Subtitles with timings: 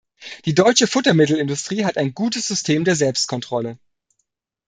[0.45, 3.77] Die deutsche Futtermittelindustrie hat ein gutes System der Selbstkontrolle.